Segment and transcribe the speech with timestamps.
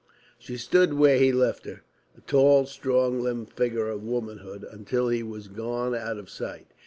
[0.39, 1.83] She stood where he left her,
[2.17, 6.65] a tall, strong limbed figure of womanhood, until he was gone out of sight.